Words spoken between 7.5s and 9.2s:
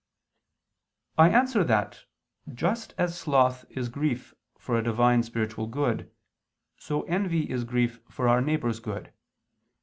is grief for our neighbor's good.